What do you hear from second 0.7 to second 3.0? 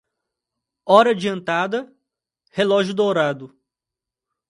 Hora adiantada, relógio